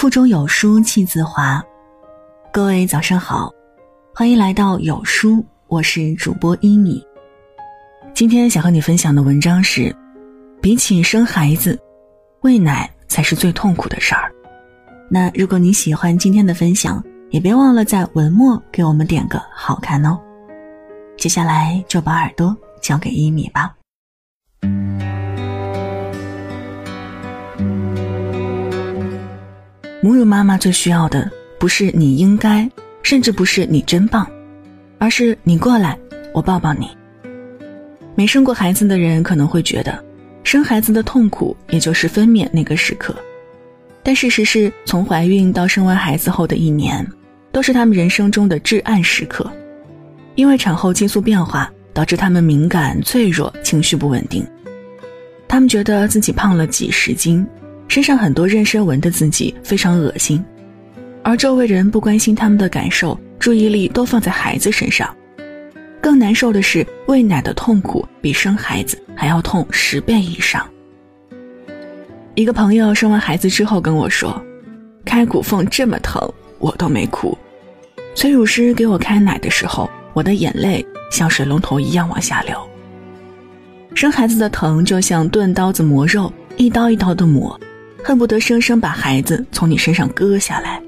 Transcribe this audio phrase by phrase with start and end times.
[0.00, 1.62] 腹中有书气自华。
[2.50, 3.52] 各位早上好，
[4.14, 7.06] 欢迎来到有书，我是主播一米。
[8.14, 9.94] 今天想和你分享的文章是：
[10.62, 11.78] 比起生孩子，
[12.40, 14.32] 喂奶才是最痛苦的事儿。
[15.10, 20.18] 那如果你喜欢今天的分享，也别忘了在文末给我们点个好看哦。
[21.18, 23.76] 接下来就把耳朵交给一米吧。
[30.10, 32.68] 母乳妈妈最需要的不是你应该，
[33.00, 34.28] 甚至不是你真棒，
[34.98, 35.96] 而是你过来，
[36.34, 36.90] 我抱抱你。
[38.16, 40.04] 没生过孩子的人可能会觉得，
[40.42, 43.14] 生孩子的痛苦也就是分娩那个时刻，
[44.02, 47.06] 但事实是从怀孕到生完孩子后的一年，
[47.52, 49.48] 都是他们人生中的至暗时刻，
[50.34, 54.44] 因为产后激素变化导致他们敏感、脆弱、情绪不稳定，
[55.46, 57.46] 他们觉得自己胖了几十斤。
[57.90, 60.40] 身上很多妊娠纹的自己非常恶心，
[61.24, 65.12] 而周围人不关心他们的感受，注意力都放在孩子身上。
[66.00, 70.64] 更难受的是，喂奶的痛苦比生孩子还要痛十倍以上。
[72.36, 74.40] 一个朋友生完孩子之后跟我说
[75.04, 77.36] ：“开骨缝这么疼，我都没哭。
[78.14, 82.56] 催乳师给我开奶的时候，我的眼泪像水龙头一样往下流。
[83.96, 87.60] 生孩子的疼就像钝刀子磨肉，一刀一刀的磨。”
[88.02, 90.80] 恨不得生生把孩子从你身上割下来，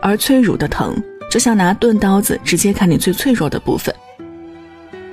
[0.00, 0.94] 而催乳的疼
[1.30, 3.94] 就像拿钝刀子直接砍你最脆弱的部分。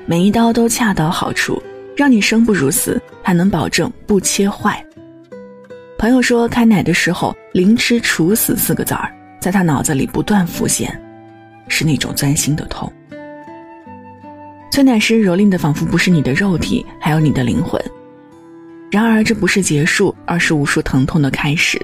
[0.06, 1.62] 每一刀都恰到好处，
[1.96, 4.84] 让你生不如死，还能保证不切坏。
[5.98, 10.90] 朋友说开奶的时候“凌迟处死”四个字儿在他脑子里不断浮现，
[11.68, 12.92] 是那种钻心的痛。
[14.72, 17.80] 催奶师蹂躏的仿佛不是你的肉体，还有你的灵魂。
[18.92, 21.80] 然而，这不是结束，而是无数疼痛的开始。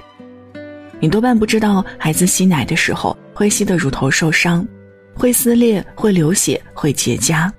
[0.98, 4.66] 你多半不知道，孩子吸奶的时候会吸得乳头受伤，
[5.14, 7.50] 会撕裂，会流血，会结痂。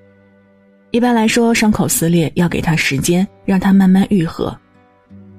[0.91, 4.55] 一般来说，伤口撕裂要给他时间，让他慢慢愈合。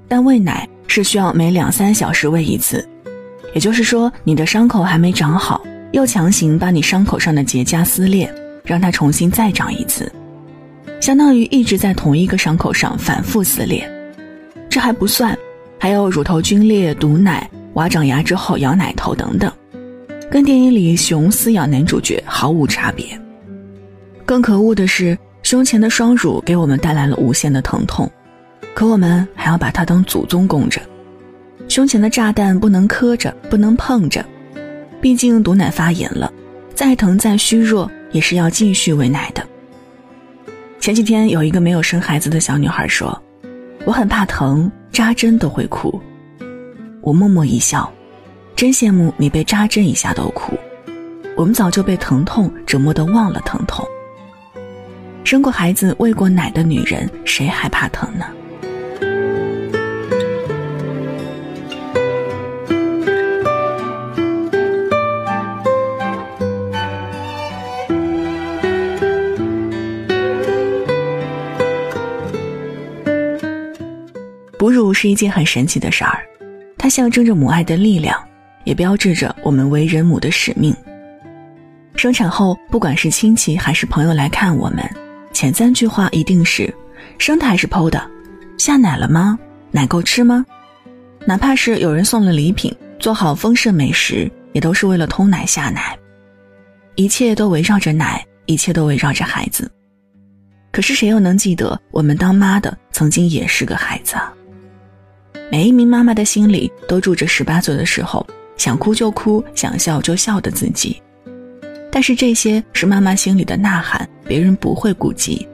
[0.06, 2.88] 但喂奶是需要每两三小时喂一次，
[3.54, 8.32] 也就是说，你的伤口还没长好，又强行把你伤口上的结痂撕裂，
[8.64, 10.10] 让它重新再长一次，
[11.00, 13.86] 相当于一直在同一个伤口上反复撕裂。
[14.78, 15.36] 这还不算，
[15.76, 19.52] 还有乳头皲裂、堵奶、娃长牙之后咬奶头等等，
[20.30, 23.04] 跟电影里熊撕咬男主角毫无差别。
[24.24, 28.08] 更可恶的是，胸前的双乳给我们带来了无限的疼痛，
[28.72, 30.80] 可我们还要把它当祖宗供着。
[31.66, 34.24] 胸前的炸弹不能磕着，不能碰着，
[35.00, 36.32] 毕竟堵奶发炎了，
[36.72, 39.44] 再疼再虚弱也是要继续喂奶的。
[40.78, 43.20] 前几天有一个没有生孩子的小女孩说。
[43.84, 46.00] 我很怕疼，扎针都会哭。
[47.00, 47.90] 我默默一笑，
[48.54, 50.52] 真羡慕你被扎针一下都哭。
[51.36, 53.86] 我们早就被疼痛折磨的忘了疼痛。
[55.24, 58.26] 生过孩子、喂过奶的女人，谁还怕疼呢？
[74.68, 76.20] 哺乳是一件很神奇的事儿，
[76.76, 78.22] 它象征着母爱的力量，
[78.64, 80.76] 也标志着我们为人母的使命。
[81.96, 84.86] 生产后，不管是亲戚还是朋友来看我们，
[85.32, 86.70] 前三句话一定是：
[87.16, 88.10] 生的还是剖的？
[88.58, 89.38] 下奶了吗？
[89.70, 90.44] 奶够吃吗？
[91.24, 95.98] 哪怕是有人送了礼品，做好丰盛美食，也都是为了通奶下奶。
[96.94, 99.70] 一切都围绕着奶，一切都围绕着孩子。
[100.70, 104.30] 可是谁又能记得，我们当妈的曾经也是个孩子啊？
[105.50, 108.26] 每一名妈妈的心里都住着十八岁的时候
[108.56, 111.00] 想哭就哭、想笑就笑的自己，
[111.90, 115.46] 但是这些是妈妈心里的呐喊，别人不会顾及。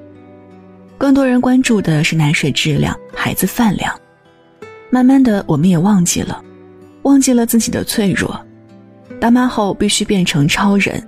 [0.99, 3.95] 更多人关注的是奶水质量、孩子饭量。
[4.91, 6.43] 慢慢的，我们也忘记了，
[7.03, 8.41] 忘记了自己的脆弱。
[9.21, 11.03] 当妈后必须变成超人，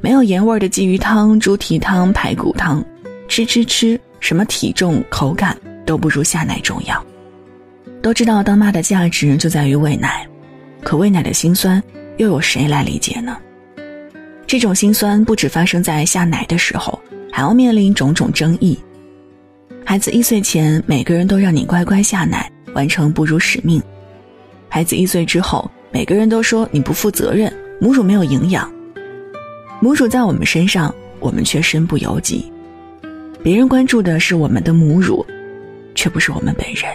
[0.00, 2.84] 没有盐味的鲫鱼汤、猪蹄汤、排骨汤，
[3.28, 5.56] 吃吃吃，什么体重、口感
[5.86, 7.04] 都不如下奶重要。
[8.06, 10.24] 都知道当妈的价值就在于喂奶，
[10.80, 11.82] 可喂奶的辛酸
[12.18, 13.36] 又有谁来理解呢？
[14.46, 18.78] 这种辛酸不止发生在下奶的时候，还要面临种种争议。
[19.84, 23.80] 孩子一岁前，每个人都让你乖乖下奶，完成哺乳使命；
[24.68, 28.72] 孩子一岁之后，每个人都说你不负责任，母乳没有营养。
[29.80, 32.52] 母乳在我们身上，我们却身不由己。
[33.42, 35.26] 别人关注的是我们的母乳，
[35.96, 36.88] 却不是我们本人。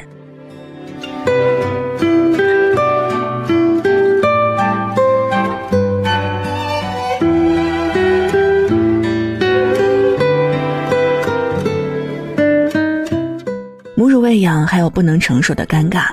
[14.71, 16.05] 还有不能承受的尴尬。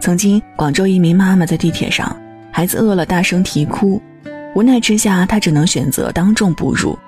[0.00, 2.20] 曾经，广州一名妈妈在地铁上，
[2.50, 4.02] 孩子饿了大声啼哭，
[4.56, 6.98] 无奈之下，她只能选择当众哺乳，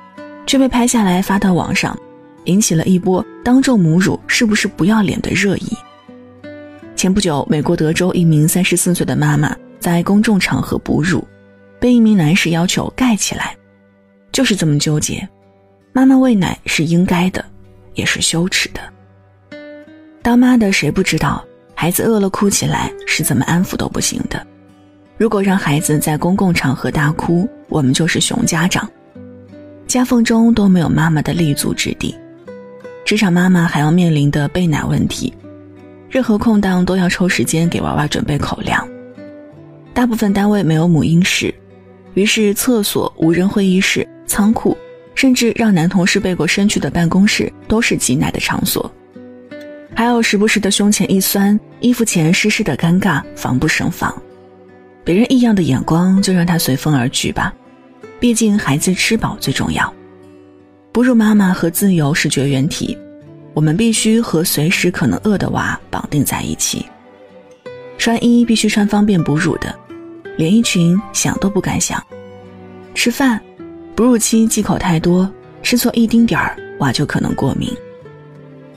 [0.47, 1.99] 却被拍下来发到网上，
[2.45, 5.77] 引起了一波当众母乳是不是不要脸的热议。
[6.95, 11.27] 前不久，美国德州一名三十四岁的妈妈在公众场合哺乳，
[11.81, 13.57] 被一名男士要求盖起来，
[14.31, 15.29] 就是这么纠结。
[15.93, 17.45] 妈妈喂奶是应该的，
[17.95, 18.81] 也是羞耻的。
[20.23, 24.47] 当妈的谁不知道，孩子饿了哭起来是怎么安抚都不行的。
[25.19, 28.89] 如果让孩子在公共场合大哭，我们就是熊家长，
[29.89, 32.17] 夹缝中都没有妈妈的立足之地。
[33.05, 35.35] 职场妈妈还要面临的备奶问题。
[36.09, 38.87] 任何空档都要抽时间给娃娃准备口粮。
[39.93, 41.53] 大部分单位没有母婴室，
[42.15, 44.77] 于是厕所、无人会议室、仓库，
[45.17, 48.91] 甚至让男同事背过身去的办公室都是挤奶的场所。
[49.95, 54.15] 还有时不时的胸前一酸、衣服前湿湿的尴尬，防不胜防。
[55.05, 57.53] 别人异样的眼光就让他随风而去吧，
[58.19, 59.93] 毕竟孩子吃饱最重要。
[60.93, 62.97] 哺乳妈妈和自由是绝缘体。
[63.55, 66.87] 我们必须和随时可能饿的娃绑定在一起。
[67.99, 69.75] 穿衣必须穿方便哺乳的，
[70.39, 72.03] 连衣裙想都不敢想。
[72.95, 73.39] 吃饭，
[73.95, 75.31] 哺乳期忌口太多，
[75.63, 77.71] 吃错一丁点儿，娃就可能过敏。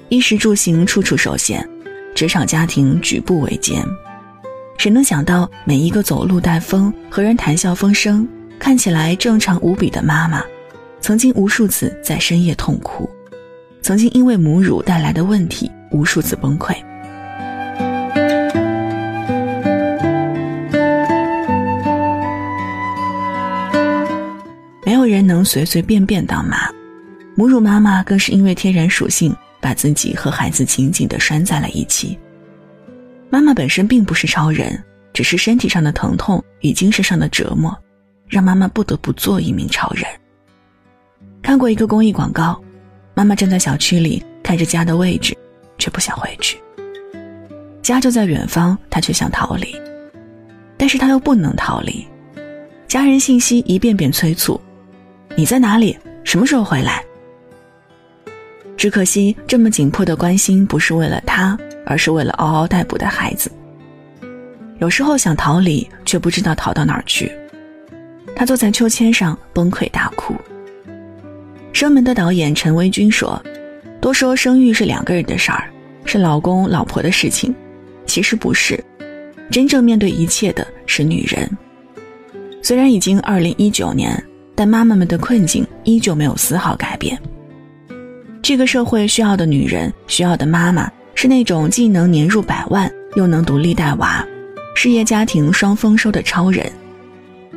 [0.09, 1.67] 衣食住行处处受限，
[2.13, 3.83] 职场家庭举步维艰。
[4.77, 8.27] 谁能想到，每一个走路带风、和人谈笑风生、
[8.59, 10.43] 看起来正常无比的妈妈，
[11.01, 13.09] 曾经无数次在深夜痛哭。
[13.81, 16.75] 曾经因为母乳带来的问题，无数次崩溃。
[24.85, 26.69] 没有人能随随便便当妈，
[27.33, 32.15] 母乳妈妈更是因为天然属性，把自己和孩子紧紧的拴在了一起。
[33.31, 34.79] 妈妈本身并不是超人，
[35.11, 37.75] 只是身体上的疼痛与精神上的折磨，
[38.27, 40.05] 让妈妈不得不做一名超人。
[41.41, 42.61] 看过一个公益广告。
[43.15, 45.35] 妈妈站在小区里看着家的位置，
[45.79, 46.59] 却不想回去。
[47.81, 49.75] 家就在远方，她却想逃离，
[50.77, 52.05] 但是她又不能逃离。
[52.87, 54.61] 家人信息一遍遍催促
[55.35, 55.97] ：“你在哪里？
[56.23, 57.03] 什么时候回来？”
[58.85, 63.51] 只可惜，这么紧迫的关心不是为了他，而是为了嗷嗷待哺的孩子。
[64.77, 67.31] 有时候想逃离，却不知道逃到哪儿去。
[68.35, 70.35] 他坐在秋千上崩溃大哭。
[71.73, 73.43] 生门的导演陈维军说
[73.99, 75.67] ：“多说生育是两个人的事儿，
[76.05, 77.51] 是老公老婆的事情。
[78.05, 78.79] 其实不是，
[79.49, 81.49] 真正面对一切的是女人。
[82.61, 84.23] 虽然已经二零一九年，
[84.53, 87.19] 但妈妈们的困境依旧没有丝毫改变。
[88.47, 94.23] 这个社会需要的女人，需要的妈妈，是那种既能年入百万，又能独立带娃，
[94.75, 96.71] 事业家庭双丰收的超人。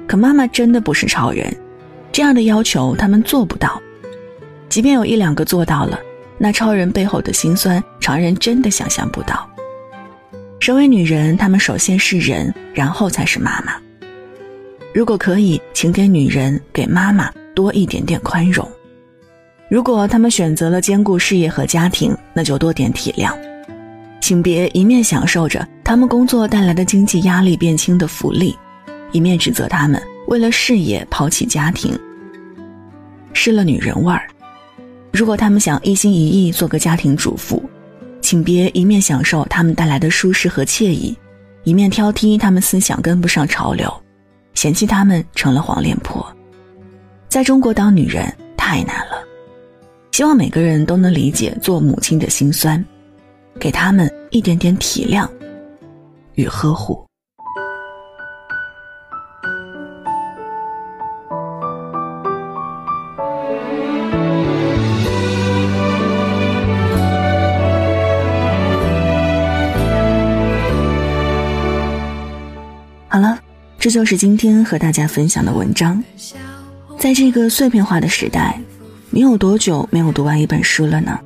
[0.06, 1.54] 可妈妈真的不是超人，
[2.10, 3.78] 这样的要求他们做不到。”
[4.70, 6.00] 即便有一两个做到了，
[6.38, 9.46] 那超人背后的辛酸，常人真的想象不到。
[10.58, 13.74] 身为女人，她们首先是人，然后才是妈妈。
[14.94, 18.66] 如果可以，请给女人、给妈妈多一点点宽容。
[19.70, 23.32] 如果他们选择了兼顾事业和家庭，那就多点体谅。
[24.20, 28.56] 请别一面享受着他们工作带来的经济压力变轻的福利，
[29.12, 31.98] 一面指责他们为了事业抛弃家庭，
[33.32, 34.26] 失了女人味儿。
[35.12, 37.62] 如果他们想一心一意做个家庭主妇，
[38.22, 41.16] 请别一面享受他们带来的舒适和惬意，
[41.64, 43.92] 一面挑剔他们思想跟不上潮流，
[44.54, 46.26] 嫌弃他们成了黄脸婆。
[47.28, 49.22] 在中国当女人太难了，
[50.18, 52.84] 希望每个人都能理解做母亲的辛酸，
[53.60, 55.28] 给他们一点点体谅
[56.34, 57.06] 与呵护。
[73.06, 73.38] 好了，
[73.78, 76.02] 这就是今天和大家分享的文章。
[76.98, 78.60] 在这个碎片化的时代，
[79.10, 81.18] 你有多久没有读完一本书了呢？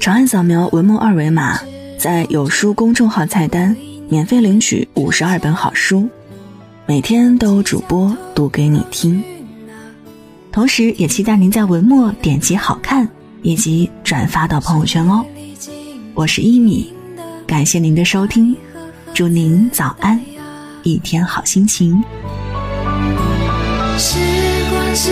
[0.00, 1.60] 长按扫描文末二维码，
[1.98, 3.76] 在有书公众号菜单
[4.08, 6.08] 免费领取五十二本好书，
[6.86, 9.22] 每天都有主播读给你听。
[10.50, 13.06] 同时，也期待您在文末点击好看
[13.42, 15.24] 以及转发到朋友圈哦。
[16.14, 16.92] 我是一米，
[17.46, 18.56] 感谢您的收听，
[19.12, 20.18] 祝您早安。
[20.84, 22.02] 一天好心情。
[23.98, 24.18] 时
[24.70, 25.10] 光是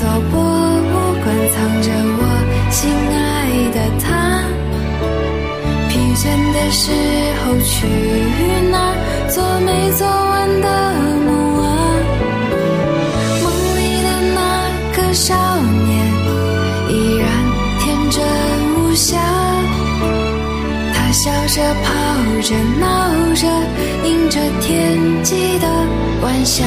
[0.00, 0.51] 走不
[6.72, 6.90] 时
[7.44, 7.86] 候去
[8.70, 8.96] 哪儿？
[9.28, 10.66] 做没做完的
[11.26, 11.64] 梦啊？
[13.44, 14.38] 梦里的那
[14.96, 15.90] 个少年
[16.88, 17.28] 依然
[17.78, 18.16] 天真
[18.76, 19.16] 无邪，
[20.94, 21.92] 他笑着跑
[22.40, 22.84] 着闹
[23.34, 23.46] 着，
[24.08, 25.66] 迎着天际的
[26.22, 26.64] 晚霞。